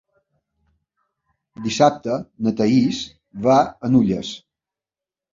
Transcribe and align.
Dissabte 1.65 2.15
na 2.45 2.53
Thaís 2.61 3.01
va 3.49 3.57
a 3.65 3.91
Nulles. 3.97 4.33